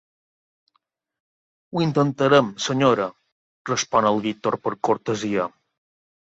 [1.71, 5.47] Ho intentarem, senyora —respon el Víctor per cortesia.